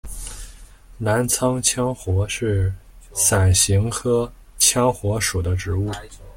[0.97, 2.73] 澜沧羌活是
[3.13, 5.91] 伞形科羌活属的植物。